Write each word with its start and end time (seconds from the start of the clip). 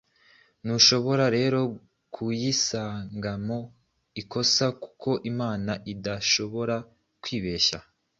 ntushobora 0.63 1.25
rero 1.37 1.59
kuyisangamo 2.13 3.57
ikosa 4.21 4.65
kuko 4.81 5.09
Imana 5.31 5.71
idashobora 5.93 6.75
kwibeshya 7.21 7.79